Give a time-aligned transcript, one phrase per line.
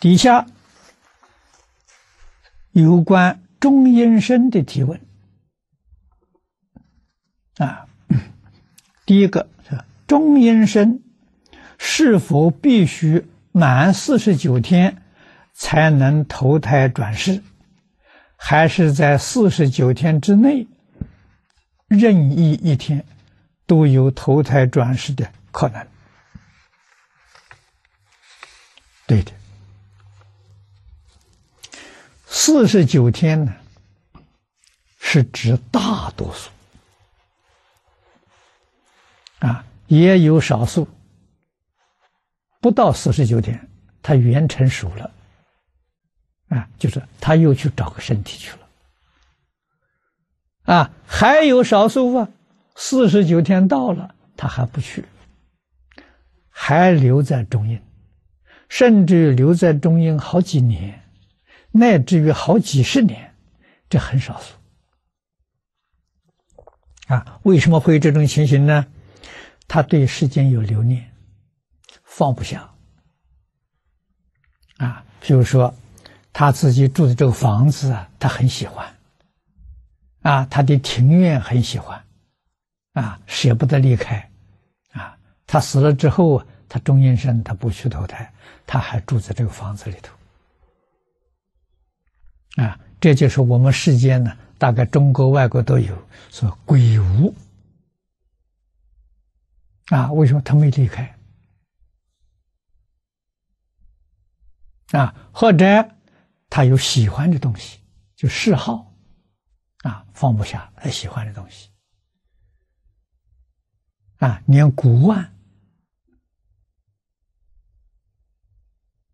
[0.00, 0.46] 底下
[2.72, 4.98] 有关中阴身的提问。
[7.58, 7.86] 啊，
[9.04, 11.02] 第一个是中阴身
[11.78, 15.02] 是否必须满四十九天
[15.52, 17.42] 才能投胎转世，
[18.36, 20.66] 还是在四十九天之内
[21.88, 23.04] 任意一天
[23.66, 25.86] 都有投胎转世的可能？
[29.06, 29.32] 对的，
[32.42, 33.54] 四十九天呢，
[34.98, 36.48] 是指大多数。
[39.40, 40.88] 啊，也有少数。
[42.58, 43.68] 不到四十九天，
[44.00, 45.10] 他元成熟了。
[46.48, 48.68] 啊，就是他又去找个身体去了。
[50.62, 52.26] 啊，还有少数啊，
[52.74, 55.04] 四十九天到了，他还不去，
[56.48, 57.78] 还留在中阴。
[58.70, 61.02] 甚至留在中阴好几年，
[61.72, 63.34] 乃至于好几十年，
[63.88, 64.54] 这很少数。
[67.14, 68.86] 啊，为什么会有这种情形呢？
[69.66, 71.10] 他对世间有留念，
[72.04, 72.68] 放不下。
[74.78, 75.74] 啊，比如说，
[76.32, 78.96] 他自己住的这个房子啊，他很喜欢。
[80.22, 82.04] 啊，他的庭院很喜欢，
[82.92, 84.30] 啊，舍不得离开。
[84.92, 88.32] 啊，他死了之后，他中阴身，他不去投胎。
[88.66, 90.14] 他还住在这个房子里头，
[92.56, 97.34] 啊，这就是我们世间呢，大概中国、外国都有说鬼屋，
[99.86, 101.18] 啊，为什么他没离开？
[104.92, 105.64] 啊，或者
[106.48, 107.78] 他有喜欢的东西，
[108.16, 108.92] 就嗜好，
[109.84, 111.70] 啊，放不下他喜欢的东西，
[114.18, 115.36] 啊，连古玩。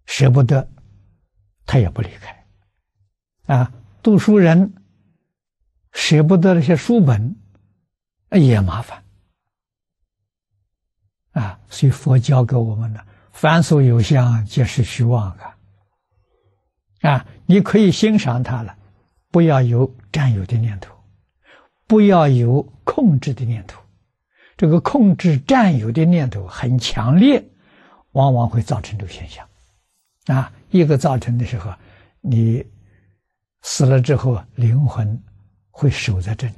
[0.07, 0.67] 舍不得，
[1.67, 2.36] 他也不离开，
[3.47, 4.75] 啊，读书人
[5.93, 7.37] 舍不得那些书本，
[8.31, 9.05] 也麻烦，
[11.31, 15.57] 啊，所以佛教给我们的凡所有相，皆是虚妄啊，
[17.03, 18.77] 啊，你可以欣赏它了，
[19.31, 20.93] 不要有占有的念头，
[21.87, 23.81] 不要有控制的念头，
[24.57, 27.45] 这个控制占有的念头很强烈，
[28.11, 29.47] 往往会造成这个现象。
[30.27, 31.73] 啊，一个造成的时候，
[32.21, 32.67] 你
[33.69, 35.21] 死了之后，灵魂
[35.73, 36.55] 会守在这里，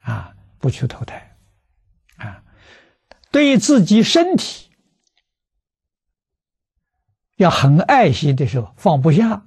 [0.00, 1.36] 啊，不去投胎，
[2.16, 2.42] 啊，
[3.30, 4.68] 对于自己身体
[7.36, 9.46] 要很爱惜的时候，放不下，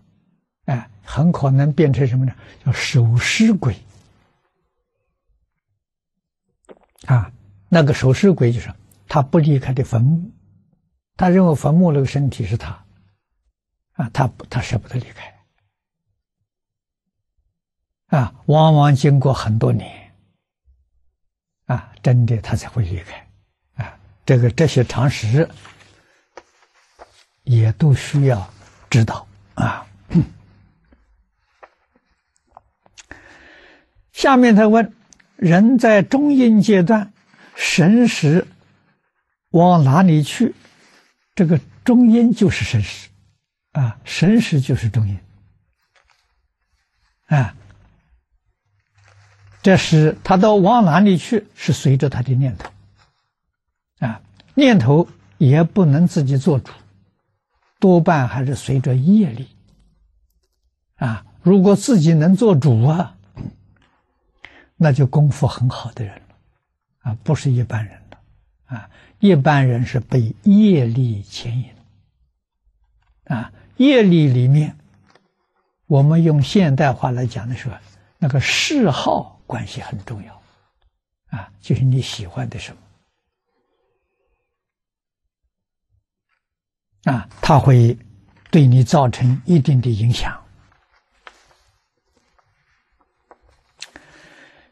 [0.64, 2.34] 哎，很可能变成什么呢？
[2.66, 3.78] 叫守尸鬼，
[7.06, 7.34] 啊，
[7.68, 8.74] 那个守尸鬼就是
[9.10, 10.32] 他不离开的坟墓，
[11.18, 12.82] 他认为坟墓那个身体是他。
[13.92, 15.33] 啊，他他舍不得离开，
[18.14, 20.14] 啊，往往经过很多年，
[21.66, 23.28] 啊，真的他才会离开，
[23.84, 25.50] 啊，这个这些常识
[27.42, 28.48] 也都需要
[28.88, 29.84] 知道啊。
[34.12, 34.94] 下面他问：
[35.36, 37.12] 人在中阴阶段，
[37.56, 38.46] 神识
[39.50, 40.54] 往哪里去？
[41.34, 43.10] 这个中阴就是神识。
[43.72, 45.20] 啊，神识就是中阴，
[47.26, 47.56] 啊，
[49.64, 52.70] 这是他到往哪里去，是随着他的念头，
[54.06, 54.22] 啊，
[54.54, 55.08] 念头
[55.38, 56.72] 也不能自己做主，
[57.80, 59.48] 多半还是随着业力，
[60.98, 63.16] 啊，如果自己能做主啊，
[64.76, 66.36] 那就功夫很好的人了，
[67.00, 68.18] 啊，不是一般人了，
[68.66, 71.70] 啊，一般人是被业力牵引，
[73.26, 73.52] 啊。
[73.78, 74.78] 业力里面，
[75.88, 77.76] 我们用现代话来讲的时候，
[78.20, 80.42] 那个嗜好关系很重要，
[81.30, 82.76] 啊，就是你喜欢的什
[87.06, 87.96] 么，啊，它会
[88.50, 90.36] 对你造成一定的影响。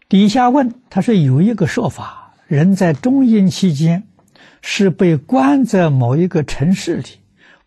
[0.09, 4.01] 底下问，他说有一个说法，人在中阴期间
[4.63, 7.21] 是被关在某一个城市里，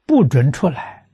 [0.04, 1.06] 不准出来。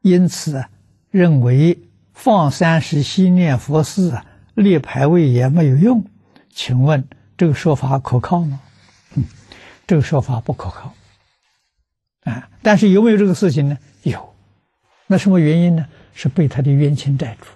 [0.00, 0.64] 因此，
[1.08, 1.78] 认为
[2.12, 4.20] 放三十息念佛寺
[4.56, 6.04] 列牌位也没有用。
[6.50, 7.06] 请问
[7.36, 8.60] 这个说法可靠吗？
[9.86, 10.92] 这个说法不可靠。
[12.24, 13.78] 啊，但是有没有这个事情呢？
[14.02, 14.34] 有。
[15.06, 15.86] 那什么原因呢？
[16.12, 17.46] 是被他的冤亲债主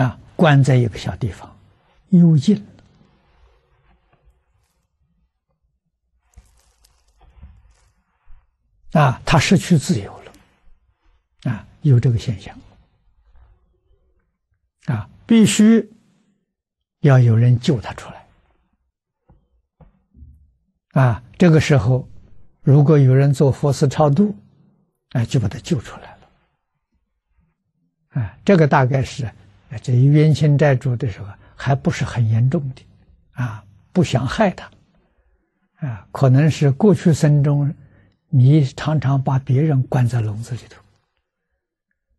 [0.00, 1.56] 啊关在一个小地方，
[2.08, 2.66] 幽禁。
[8.92, 12.58] 啊，他失去自由了，啊，有这个现象，
[14.86, 15.88] 啊，必须
[17.00, 18.26] 要有人救他出来，
[21.02, 22.08] 啊，这个时候，
[22.62, 24.34] 如果有人做佛事超度，
[25.10, 26.28] 哎，就把他救出来了，
[28.22, 29.30] 啊，这个大概是
[29.82, 32.82] 这冤亲债主的时候还不是很严重的，
[33.32, 34.70] 啊，不想害他，
[35.76, 37.74] 啊，可能是过去生中。
[38.28, 40.82] 你常常把别人关在笼子里头，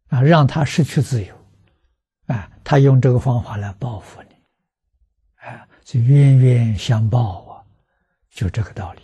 [0.08, 1.36] 啊，让他失去自由，
[2.68, 4.36] 他用这个方法来报复你，
[5.48, 7.64] 啊，是冤冤相报啊，
[8.30, 9.02] 就这个道理。